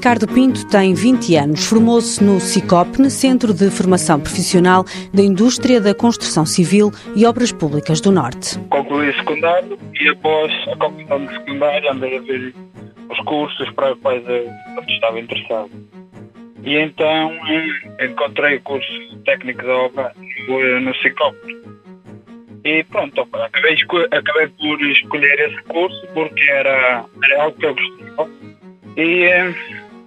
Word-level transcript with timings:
Ricardo 0.00 0.26
Pinto 0.26 0.66
tem 0.66 0.94
20 0.94 1.36
anos. 1.36 1.66
Formou-se 1.66 2.24
no 2.24 2.40
CICOPNE, 2.40 3.10
Centro 3.10 3.52
de 3.52 3.70
Formação 3.70 4.18
Profissional 4.18 4.84
da 5.12 5.22
Indústria 5.22 5.80
da 5.80 5.94
Construção 5.94 6.46
Civil 6.46 6.90
e 7.14 7.26
Obras 7.26 7.52
Públicas 7.52 8.00
do 8.00 8.10
Norte. 8.10 8.58
Concluí 8.70 9.10
o 9.10 9.16
secundário 9.16 9.78
e 10.00 10.08
após 10.08 10.52
a 10.68 10.76
conclusão 10.76 11.24
do 11.26 11.32
secundário 11.32 11.90
andei 11.90 12.16
a 12.16 12.20
ver 12.22 12.54
os 13.10 13.18
cursos 13.24 13.70
para 13.72 13.92
os 13.92 14.00
quais 14.00 14.26
eu 14.26 14.50
estava 14.88 15.20
interessado. 15.20 15.70
E 16.64 16.76
então 16.76 17.32
eh, 17.48 18.06
encontrei 18.06 18.56
o 18.56 18.62
curso 18.62 19.18
técnico 19.26 19.60
de 19.60 19.68
obra 19.68 20.12
no 20.80 20.94
CICOPNE. 20.96 21.56
E 22.64 22.84
pronto, 22.84 23.20
acabei, 23.20 23.76
acabei 24.10 24.48
por 24.48 24.82
escolher 24.82 25.40
esse 25.40 25.62
curso 25.64 26.06
porque 26.12 26.42
era, 26.42 27.04
era 27.24 27.42
algo 27.42 27.56
que 27.58 27.66
eu 27.66 27.74
gostava. 27.74 28.30
E 28.96 29.24
eh, 29.24 29.54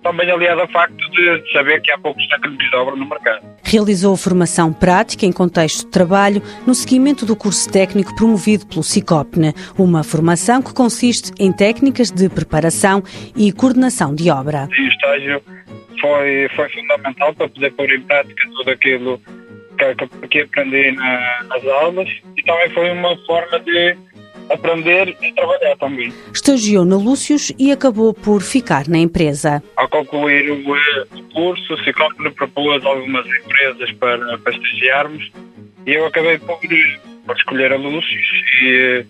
também 0.03 0.29
aliado 0.29 0.61
ao 0.61 0.67
facto 0.67 0.95
de 1.11 1.51
saber 1.51 1.81
que 1.81 1.91
há 1.91 1.97
poucos 1.97 2.27
técnicos 2.27 2.69
de 2.69 2.75
obra 2.75 2.95
no 2.95 3.07
mercado. 3.07 3.41
Realizou 3.63 4.15
formação 4.15 4.71
prática 4.71 5.25
em 5.25 5.31
contexto 5.31 5.85
de 5.85 5.91
trabalho 5.91 6.41
no 6.67 6.75
seguimento 6.75 7.25
do 7.25 7.35
curso 7.35 7.71
técnico 7.71 8.15
promovido 8.15 8.67
pelo 8.67 8.83
CICOPNE, 8.83 9.53
uma 9.77 10.03
formação 10.03 10.61
que 10.61 10.73
consiste 10.73 11.31
em 11.39 11.51
técnicas 11.51 12.11
de 12.11 12.29
preparação 12.29 13.01
e 13.35 13.51
coordenação 13.51 14.13
de 14.13 14.29
obra. 14.29 14.67
E 14.77 14.81
o 14.81 14.87
estágio 14.89 15.41
foi, 15.99 16.49
foi 16.55 16.69
fundamental 16.69 17.33
para 17.33 17.49
poder 17.49 17.71
pôr 17.71 17.89
em 17.89 18.01
prática 18.01 18.49
tudo 18.57 18.69
aquilo 18.69 19.21
que, 19.95 20.27
que 20.27 20.41
aprendi 20.41 20.91
na, 20.91 21.43
nas 21.43 21.65
aulas 21.65 22.09
e 22.37 22.43
também 22.43 22.69
foi 22.69 22.91
uma 22.91 23.15
forma 23.25 23.59
de 23.59 23.95
aprender 24.49 25.15
e 25.21 25.33
trabalhar 25.33 25.75
também. 25.77 26.13
Estagiou 26.33 26.85
na 26.85 26.97
Lúcius 26.97 27.51
e 27.57 27.71
acabou 27.71 28.13
por 28.13 28.41
ficar 28.41 28.87
na 28.87 28.97
empresa. 28.97 29.63
Ao 29.75 29.87
concluir 29.87 30.49
o, 30.51 30.55
o 30.55 31.23
curso, 31.33 31.73
o 31.73 31.83
Ciclopne 31.83 32.31
propôs 32.31 32.83
algumas 32.85 33.25
empresas 33.25 33.91
para, 33.93 34.37
para 34.37 34.53
estagiarmos 34.53 35.31
e 35.85 35.91
eu 35.91 36.05
acabei 36.05 36.37
por, 36.39 36.59
por 37.25 37.37
escolher 37.37 37.71
a 37.71 37.77
Lúcius 37.77 38.25
e 38.61 39.05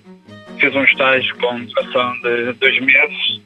fiz 0.60 0.76
um 0.76 0.84
estágio 0.84 1.36
com 1.38 1.64
duração 1.66 2.14
de 2.22 2.54
dois 2.54 2.80
meses. 2.80 3.42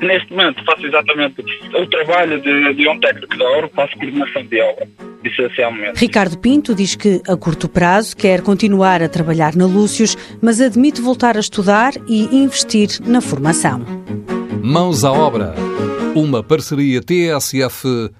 Neste 0.00 0.30
momento 0.32 0.64
faço 0.64 0.86
exatamente 0.86 1.44
o 1.74 1.86
trabalho 1.86 2.40
de, 2.40 2.74
de 2.74 2.88
um 2.88 2.98
técnico 2.98 3.36
de 3.36 3.42
obra, 3.44 3.68
faço 3.68 3.96
coordenação 3.96 4.44
de 4.44 4.60
obra 4.60 4.88
essencialmente. 5.24 5.98
Ricardo 5.98 6.38
Pinto 6.38 6.74
diz 6.74 6.94
que, 6.94 7.22
a 7.28 7.36
curto 7.36 7.68
prazo, 7.68 8.16
quer 8.16 8.42
continuar 8.42 9.02
a 9.02 9.08
trabalhar 9.08 9.54
na 9.56 9.66
Lúcius, 9.66 10.16
mas 10.40 10.60
admite 10.60 11.00
voltar 11.00 11.36
a 11.36 11.40
estudar 11.40 11.92
e 12.06 12.36
investir 12.36 13.00
na 13.06 13.20
formação. 13.20 13.84
Mãos 14.62 15.04
à 15.04 15.12
obra. 15.12 15.54
Uma 16.14 16.42
parceria 16.42 17.00
TSF-IEFP. 17.00 18.10